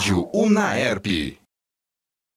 [0.00, 1.36] Rádio Unaerp.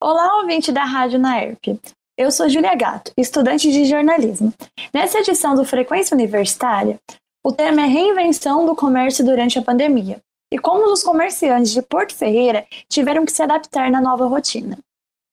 [0.02, 1.80] Olá, ouvinte da Rádio Unaerp.
[2.18, 4.54] Eu sou Julia Gato, estudante de jornalismo.
[4.94, 7.00] Nessa edição do Frequência Universitária,
[7.41, 10.20] o tema é reinvenção do comércio durante a pandemia
[10.52, 14.77] e como os comerciantes de Porto Ferreira tiveram que se adaptar na nova rotina.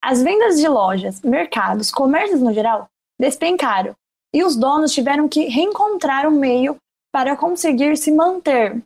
[0.01, 2.87] As vendas de lojas, mercados, comércios no geral
[3.19, 3.93] despencaram
[4.33, 6.77] e os donos tiveram que reencontrar um meio
[7.13, 8.81] para conseguir se manter.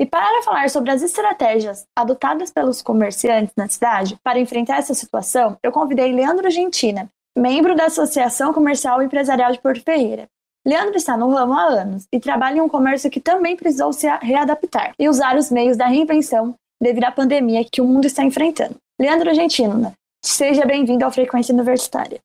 [0.00, 5.58] E para falar sobre as estratégias adotadas pelos comerciantes na cidade para enfrentar essa situação,
[5.62, 10.26] eu convidei Leandro Gentina, membro da Associação Comercial e Empresarial de Porto Ferreira.
[10.66, 14.06] Leandro está no ramo há anos e trabalha em um comércio que também precisou se
[14.22, 18.76] readaptar e usar os meios da reinvenção devido à pandemia que o mundo está enfrentando.
[18.98, 19.92] Leandro Gentina,
[20.24, 22.20] seja bem-vindo ao Frequência Universitária.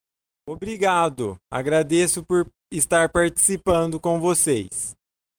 [0.48, 1.36] Obrigado.
[1.52, 4.95] Agradeço por estar participando com vocês.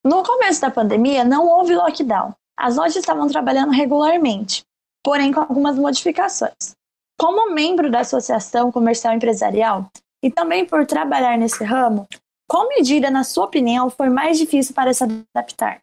[0.07, 2.33] No começo da pandemia, não houve lockdown.
[2.57, 4.63] As lojas estavam trabalhando regularmente,
[5.03, 6.77] porém com algumas modificações.
[7.19, 9.91] Como membro da Associação Comercial Empresarial
[10.23, 12.07] e também por trabalhar nesse ramo,
[12.49, 15.81] qual medida, na sua opinião, foi mais difícil para se adaptar?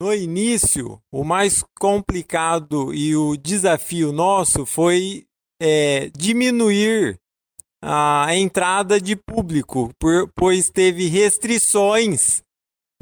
[0.00, 5.26] No início, o mais complicado e o desafio nosso foi
[5.60, 7.20] é, diminuir
[7.82, 12.45] a entrada de público, por, pois teve restrições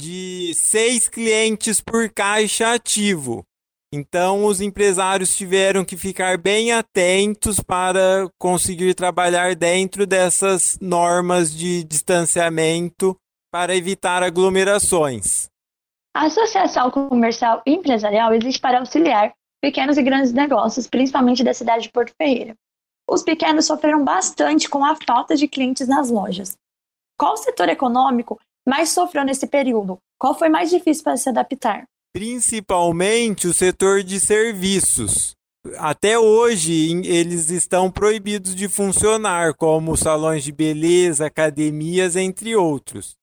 [0.00, 3.44] de seis clientes por caixa ativo.
[3.92, 11.84] Então, os empresários tiveram que ficar bem atentos para conseguir trabalhar dentro dessas normas de
[11.84, 13.16] distanciamento
[13.52, 15.48] para evitar aglomerações.
[16.12, 21.84] A Associação Comercial e Empresarial existe para auxiliar pequenos e grandes negócios, principalmente da cidade
[21.84, 22.56] de Porto Ferreira.
[23.08, 26.56] Os pequenos sofreram bastante com a falta de clientes nas lojas.
[27.16, 29.98] Qual setor econômico mais sofreu nesse período?
[30.18, 31.84] Qual foi mais difícil para se adaptar?
[32.12, 35.34] Principalmente o setor de serviços.
[35.78, 43.14] Até hoje eles estão proibidos de funcionar, como salões de beleza, academias, entre outros.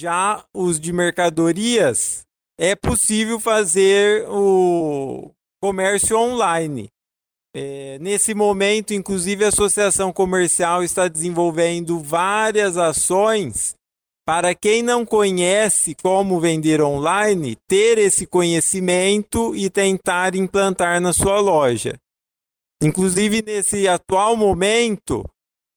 [0.00, 2.22] Já os de mercadorias,
[2.58, 5.30] é possível fazer o
[5.62, 6.88] comércio online.
[7.54, 13.74] É, nesse momento, inclusive, a Associação Comercial está desenvolvendo várias ações
[14.24, 21.40] para quem não conhece como vender online, ter esse conhecimento e tentar implantar na sua
[21.40, 21.98] loja.
[22.80, 25.24] Inclusive, nesse atual momento,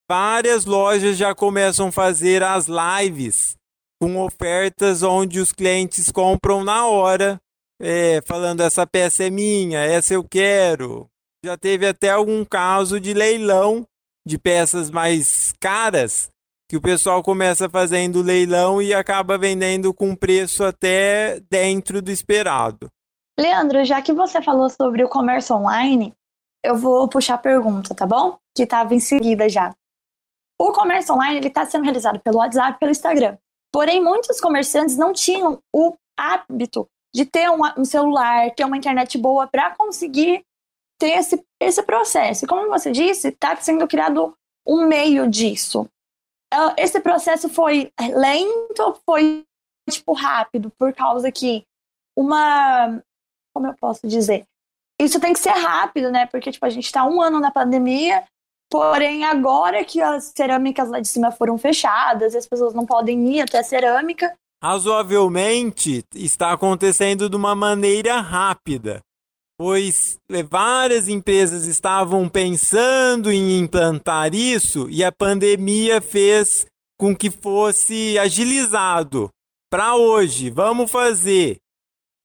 [0.09, 3.55] várias lojas já começam a fazer as lives
[4.01, 7.39] com ofertas onde os clientes compram na hora,
[7.81, 11.07] é, falando essa peça é minha, essa eu quero.
[11.43, 13.85] Já teve até algum caso de leilão
[14.27, 16.29] de peças mais caras
[16.67, 22.89] que o pessoal começa fazendo leilão e acaba vendendo com preço até dentro do esperado.
[23.39, 26.13] Leandro, já que você falou sobre o comércio online,
[26.63, 28.37] eu vou puxar a pergunta, tá bom?
[28.55, 29.75] Que estava em seguida já.
[30.59, 33.37] O comércio online está sendo realizado pelo WhatsApp pelo Instagram.
[33.71, 39.17] Porém, muitos comerciantes não tinham o hábito de ter um, um celular, ter uma internet
[39.17, 40.43] boa para conseguir
[40.97, 42.45] ter esse, esse processo.
[42.45, 44.33] E como você disse, está sendo criado
[44.65, 45.87] um meio disso.
[46.55, 49.43] Ah, esse processo foi lento ou foi
[49.89, 50.71] tipo rápido?
[50.79, 51.65] Por causa que
[52.17, 53.01] uma
[53.53, 54.45] como eu posso dizer?
[54.99, 56.25] Isso tem que ser rápido né?
[56.27, 58.23] Porque tipo a gente está um ano na pandemia
[58.71, 63.35] porém agora que as cerâmicas lá de cima foram fechadas e as pessoas não podem
[63.35, 64.33] ir até a cerâmica.
[64.63, 69.01] Razoavelmente está acontecendo de uma maneira rápida
[69.57, 76.65] pois várias empresas estavam pensando em implantar isso e a pandemia fez
[76.97, 79.29] com que fosse agilizado.
[79.69, 81.57] Para hoje, vamos fazer.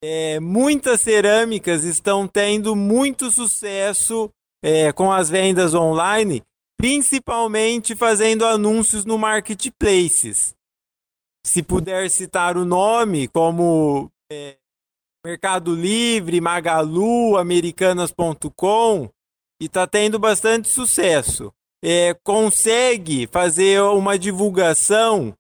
[0.02, 4.30] É, muitas cerâmicas estão tendo muito sucesso
[4.62, 6.42] é, com as vendas online,
[6.78, 10.54] principalmente fazendo anúncios no marketplaces.
[11.44, 14.56] Se puder citar o nome, como é,
[15.24, 19.10] Mercado Livre, Magalu, Americanas.com
[19.60, 21.52] e está tendo bastante sucesso.
[21.84, 25.34] É, consegue fazer uma divulgação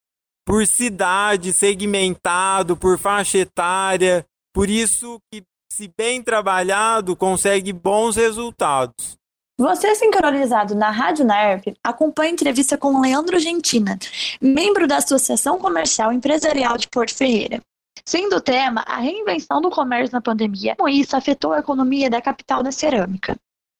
[0.46, 4.26] por cidade, segmentado, por faixa etária.
[4.52, 5.42] Por isso que,
[5.72, 9.16] se bem trabalhado, consegue bons resultados.
[9.58, 13.98] Você sincronizado na Rádio NERP acompanha a entrevista com Leandro Gentina,
[14.40, 17.60] membro da Associação Comercial Empresarial de Porto Ferreira.
[18.04, 22.20] Sendo o tema a reinvenção do comércio na pandemia, como isso afetou a economia da
[22.20, 23.36] capital da cerâmica.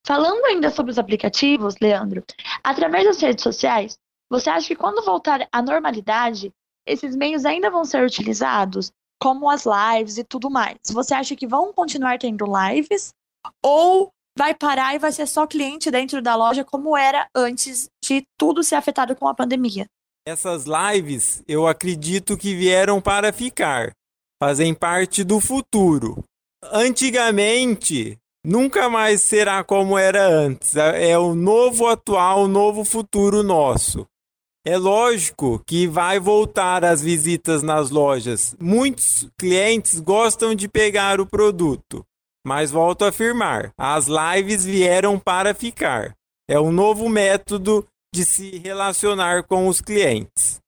[0.07, 2.25] Falando ainda sobre os aplicativos, Leandro,
[2.65, 3.99] através das redes sociais,
[4.31, 6.53] você acha que quando voltar à normalidade,
[6.87, 8.91] esses meios ainda vão ser utilizados,
[9.21, 10.79] como as lives e tudo mais?
[10.91, 13.13] Você acha que vão continuar tendo lives
[13.63, 18.25] ou vai parar e vai ser só cliente dentro da loja como era antes de
[18.39, 19.87] tudo ser afetado com a pandemia?
[20.27, 23.91] Essas lives, eu acredito que vieram para ficar,
[24.43, 26.25] fazem parte do futuro.
[26.73, 30.77] Antigamente, nunca mais será como era antes.
[30.77, 34.07] É o novo atual, o novo futuro nosso.
[34.65, 38.55] É lógico que vai voltar as visitas nas lojas.
[38.61, 42.05] Muitos clientes gostam de pegar o produto,
[42.47, 46.15] mas volto a afirmar: as lives vieram para ficar.
[46.49, 50.60] É um novo método de se relacionar com os clientes.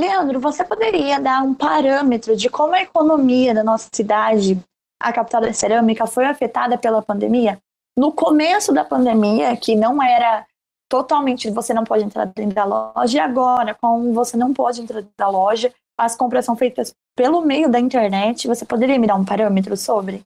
[0.00, 4.58] Leandro, você poderia dar um parâmetro de como a economia da nossa cidade,
[4.98, 7.60] a capital da cerâmica, foi afetada pela pandemia?
[7.94, 10.46] No começo da pandemia, que não era
[10.88, 15.02] totalmente você não pode entrar dentro da loja, e agora, como você não pode entrar
[15.02, 19.16] dentro da loja, as compras são feitas pelo meio da internet, você poderia me dar
[19.16, 20.22] um parâmetro sobre?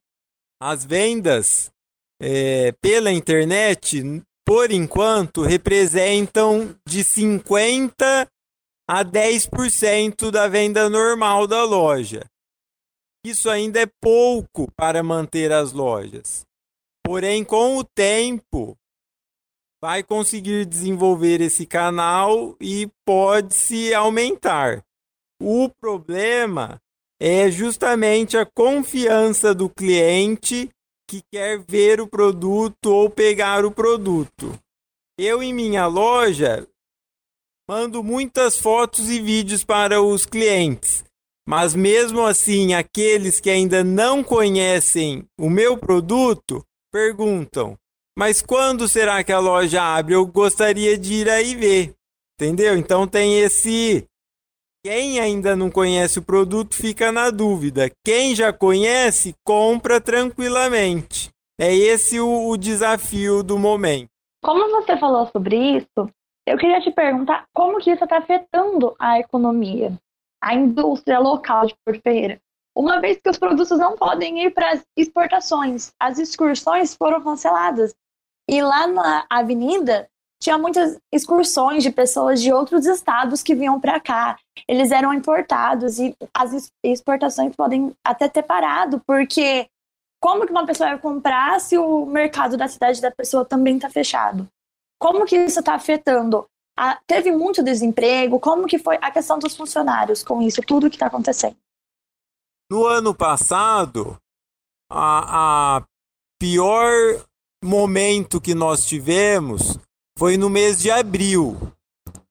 [0.63, 1.73] As vendas
[2.23, 8.29] é, pela internet por enquanto, representam de 50%
[8.89, 12.25] a 10% da venda normal da loja.
[13.25, 16.45] Isso ainda é pouco para manter as lojas.
[17.05, 18.77] Porém, com o tempo,
[19.83, 24.85] vai conseguir desenvolver esse canal e pode-se aumentar.
[25.41, 26.81] O problema
[27.21, 30.71] é justamente a confiança do cliente
[31.09, 34.59] que quer ver o produto ou pegar o produto.
[35.19, 36.67] Eu, em minha loja,
[37.69, 41.05] mando muitas fotos e vídeos para os clientes,
[41.47, 47.77] mas mesmo assim, aqueles que ainda não conhecem o meu produto perguntam:
[48.17, 50.15] Mas quando será que a loja abre?
[50.15, 51.95] Eu gostaria de ir aí ver.
[52.41, 52.77] Entendeu?
[52.77, 54.07] Então tem esse
[54.85, 57.91] quem ainda não conhece o produto fica na dúvida.
[58.05, 61.31] Quem já conhece, compra tranquilamente.
[61.59, 64.09] É esse o, o desafio do momento.
[64.43, 66.11] Como você falou sobre isso,
[66.47, 69.99] eu queria te perguntar como que isso está afetando a economia,
[70.43, 72.41] a indústria local de Porto Ferreira.
[72.77, 77.95] Uma vez que os produtos não podem ir para as exportações, as excursões foram canceladas.
[78.51, 80.09] E lá na avenida
[80.43, 84.37] tinha muitas excursões de pessoas de outros estados que vinham para cá.
[84.69, 89.67] Eles eram importados e as exportações podem até ter parado, porque
[90.21, 93.89] como que uma pessoa vai comprar se o mercado da cidade da pessoa também está
[93.89, 94.49] fechado?
[95.05, 96.47] Como que isso está afetando?
[96.79, 98.41] A, teve muito desemprego?
[98.41, 101.59] Como que foi a questão dos funcionários com isso, tudo que está acontecendo?
[102.73, 104.17] No ano passado,
[104.91, 105.85] a, a
[106.41, 107.23] pior
[107.63, 109.79] momento que nós tivemos
[110.19, 111.55] foi no mês de abril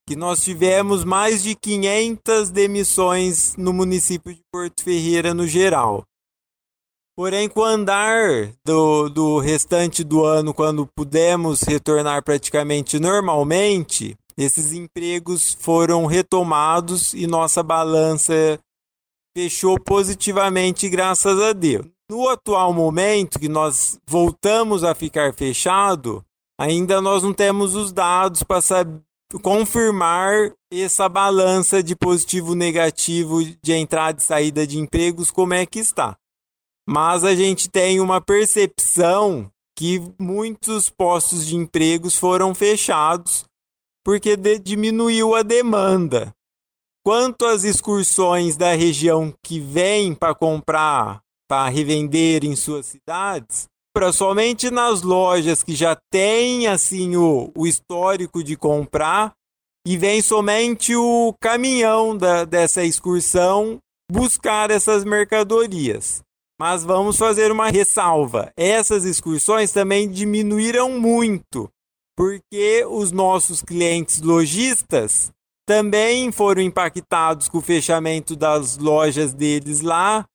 [0.09, 6.03] que nós tivemos mais de 500 demissões no município de Porto Ferreira no geral.
[7.15, 14.73] Porém, com o andar do, do restante do ano, quando pudemos retornar praticamente normalmente, esses
[14.73, 18.59] empregos foram retomados e nossa balança
[19.37, 21.85] fechou positivamente, graças a Deus.
[22.09, 26.23] No atual momento, que nós voltamos a ficar fechado,
[26.59, 28.59] ainda nós não temos os dados para
[29.41, 35.79] confirmar essa balança de positivo negativo de entrada e saída de empregos como é que
[35.79, 36.17] está.
[36.87, 43.45] Mas a gente tem uma percepção que muitos postos de empregos foram fechados
[44.03, 46.33] porque diminuiu a demanda.
[47.05, 54.11] Quanto às excursões da região que vêm para comprar, para revender em suas cidades, compra
[54.11, 59.33] somente nas lojas que já tem assim o, o histórico de comprar
[59.85, 66.23] e vem somente o caminhão da, dessa excursão buscar essas mercadorias.
[66.63, 71.69] Mas vamos fazer uma ressalva: essas excursões também diminuíram muito,
[72.15, 75.29] porque os nossos clientes lojistas
[75.67, 80.25] também foram impactados com o fechamento das lojas deles lá,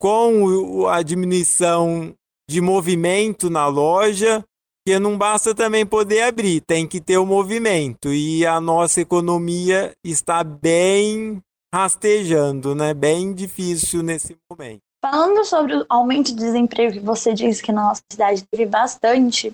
[0.00, 2.12] com a diminuição
[2.50, 4.44] de movimento na loja,
[4.84, 8.12] que não basta também poder abrir, tem que ter o movimento.
[8.12, 11.40] E a nossa economia está bem
[11.72, 12.92] rastejando, né?
[12.92, 14.91] Bem difícil nesse momento.
[15.04, 19.52] Falando sobre o aumento de desemprego que você disse que na nossa cidade teve bastante,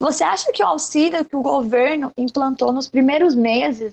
[0.00, 3.92] você acha que o auxílio que o governo implantou nos primeiros meses,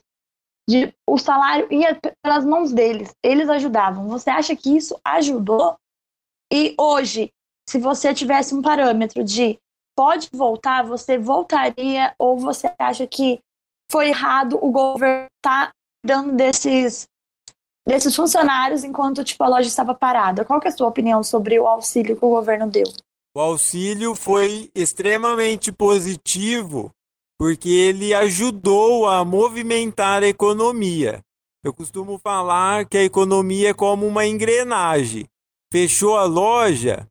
[0.69, 4.07] de, o salário ia pelas mãos deles, eles ajudavam.
[4.09, 5.75] Você acha que isso ajudou?
[6.53, 7.31] E hoje,
[7.67, 9.57] se você tivesse um parâmetro de
[9.97, 13.39] pode voltar, você voltaria ou você acha que
[13.91, 15.71] foi errado o governo tá
[16.05, 17.07] dando desses
[17.87, 20.45] desses funcionários enquanto tipo a loja estava parada?
[20.45, 22.85] Qual é a sua opinião sobre o auxílio que o governo deu?
[23.35, 26.91] O auxílio foi extremamente positivo
[27.37, 31.21] porque ele ajudou a movimentar a economia.
[31.63, 35.25] Eu costumo falar que a economia é como uma engrenagem.
[35.71, 37.07] Fechou a loja,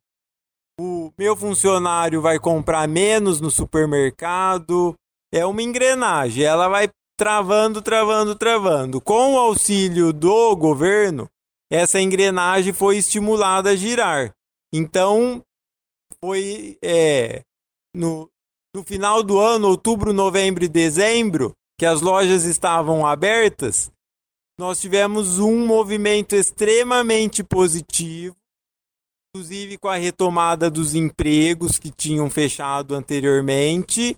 [0.80, 4.94] o meu funcionário vai comprar menos no supermercado.
[5.32, 6.88] É uma engrenagem, ela vai
[7.20, 8.98] travando, travando, travando.
[8.98, 11.28] Com o auxílio do governo,
[11.70, 14.34] essa engrenagem foi estimulada a girar.
[14.72, 15.44] Então,
[16.18, 17.42] foi é,
[17.94, 18.26] no,
[18.74, 23.92] no final do ano, outubro, novembro e dezembro, que as lojas estavam abertas,
[24.58, 28.34] nós tivemos um movimento extremamente positivo,
[29.28, 34.16] inclusive com a retomada dos empregos que tinham fechado anteriormente,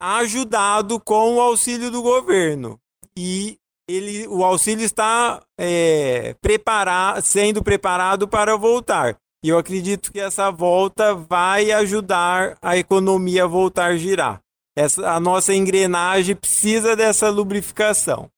[0.00, 2.78] ajudado com o auxílio do governo.
[3.16, 9.16] E ele, o auxílio está é, preparar, sendo preparado para voltar.
[9.44, 14.40] E eu acredito que essa volta vai ajudar a economia a voltar a girar.
[14.76, 18.28] Essa, a nossa engrenagem precisa dessa lubrificação.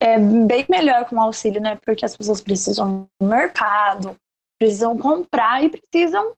[0.00, 1.78] É bem melhor com o auxílio, né?
[1.84, 4.16] Porque as pessoas precisam no mercado,
[4.58, 6.34] precisam comprar e precisam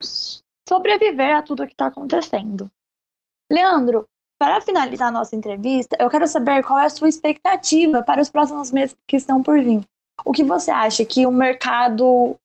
[0.69, 2.71] sobreviver a tudo que está acontecendo.
[3.51, 4.07] Leandro,
[4.39, 8.71] para finalizar nossa entrevista, eu quero saber qual é a sua expectativa para os próximos
[8.71, 9.83] meses que estão por vir.
[10.25, 12.37] O que você acha que o mercado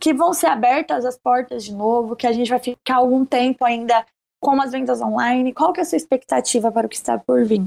[0.00, 3.64] que vão ser abertas as portas de novo, que a gente vai ficar algum tempo
[3.64, 4.04] ainda
[4.40, 5.52] com as vendas online?
[5.52, 7.64] Qual que é a sua expectativa para o que está por vir?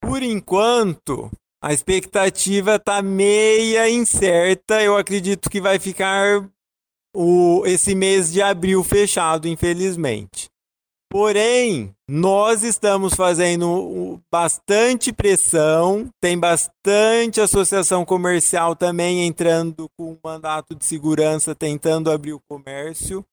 [0.00, 1.30] Por enquanto,
[1.62, 4.82] a expectativa está meia incerta.
[4.82, 6.46] Eu acredito que vai ficar
[7.14, 10.50] o, esse mês de abril fechado, infelizmente.
[11.14, 20.84] Porém, nós estamos fazendo bastante pressão, tem bastante associação comercial também entrando com mandato de
[20.84, 23.24] segurança tentando abrir o comércio.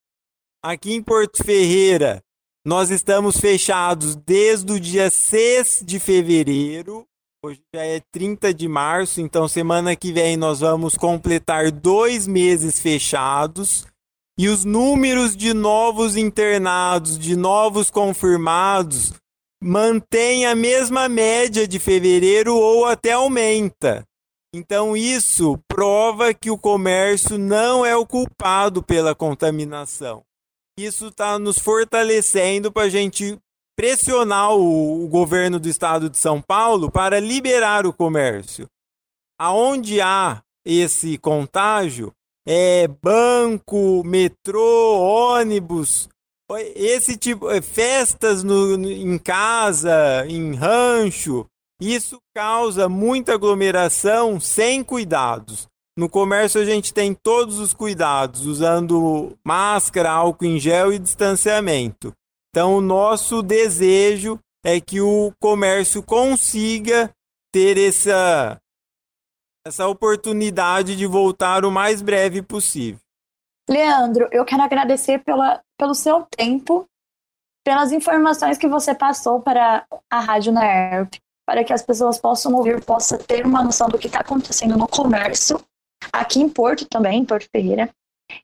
[0.63, 2.21] Aqui em Porto Ferreira,
[2.63, 7.03] nós estamos fechados desde o dia 6 de fevereiro.
[7.43, 12.79] Hoje já é 30 de março, então semana que vem nós vamos completar dois meses
[12.79, 13.90] fechados
[14.41, 19.13] e os números de novos internados, de novos confirmados,
[19.61, 24.03] mantém a mesma média de fevereiro ou até aumenta.
[24.51, 30.23] Então, isso prova que o comércio não é o culpado pela contaminação.
[30.75, 33.37] Isso está nos fortalecendo para a gente
[33.77, 38.65] pressionar o, o, governo do estado de São Paulo para liberar o comércio.
[39.39, 42.11] Aonde há esse contágio,
[42.47, 46.09] é, banco, metrô, ônibus,
[46.75, 51.45] esse tipo, é, festas no, em casa, em rancho,
[51.79, 55.67] isso causa muita aglomeração sem cuidados.
[55.97, 62.13] No comércio a gente tem todos os cuidados, usando máscara, álcool em gel e distanciamento.
[62.49, 67.11] Então o nosso desejo é que o comércio consiga
[67.51, 68.59] ter essa
[69.65, 72.99] essa oportunidade de voltar o mais breve possível.
[73.69, 76.87] Leandro, eu quero agradecer pela, pelo seu tempo,
[77.63, 81.13] pelas informações que você passou para a Rádio NERP,
[81.45, 84.87] para que as pessoas possam ouvir, possam ter uma noção do que está acontecendo no
[84.87, 85.63] comércio,
[86.11, 87.89] aqui em Porto também, em Porto Ferreira.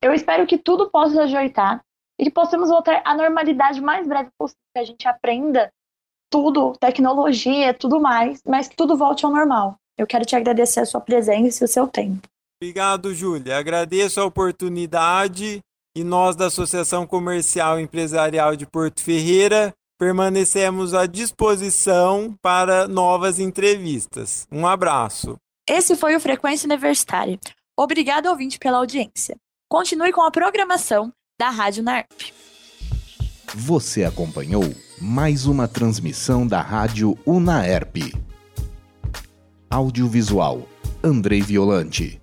[0.01, 1.81] Eu espero que tudo possa ajeitar
[2.19, 5.71] e que possamos voltar à normalidade o mais breve possível, que a gente aprenda
[6.29, 9.77] tudo, tecnologia, tudo mais, mas que tudo volte ao normal.
[9.97, 12.27] Eu quero te agradecer a sua presença e o seu tempo.
[12.61, 13.57] Obrigado, Júlia.
[13.57, 15.59] Agradeço a oportunidade
[15.95, 23.39] e nós da Associação Comercial e Empresarial de Porto Ferreira permanecemos à disposição para novas
[23.39, 24.47] entrevistas.
[24.51, 25.37] Um abraço.
[25.67, 27.39] Esse foi o Frequência Universitária.
[27.75, 29.35] Obrigado, ouvinte, pela audiência.
[29.69, 32.31] Continue com a programação da Rádio NARP.
[33.53, 34.63] Você acompanhou
[35.01, 38.13] mais uma transmissão da Rádio UNAERP.
[39.69, 40.65] Audiovisual
[41.03, 42.21] Andrei Violante.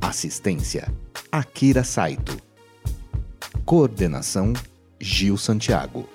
[0.00, 0.92] Assistência
[1.30, 2.36] Akira Saito.
[3.64, 4.52] Coordenação
[5.00, 6.08] Gil Santiago.